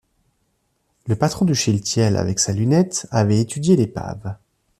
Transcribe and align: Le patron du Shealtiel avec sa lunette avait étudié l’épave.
Le 1.05 1.15
patron 1.15 1.45
du 1.45 1.53
Shealtiel 1.53 2.17
avec 2.17 2.39
sa 2.39 2.53
lunette 2.53 3.07
avait 3.11 3.39
étudié 3.39 3.75
l’épave. 3.75 4.35